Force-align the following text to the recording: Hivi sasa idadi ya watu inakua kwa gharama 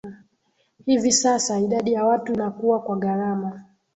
Hivi 0.85 1.11
sasa 1.11 1.59
idadi 1.59 1.93
ya 1.93 2.05
watu 2.05 2.33
inakua 2.33 2.79
kwa 2.81 2.95
gharama 2.97 3.65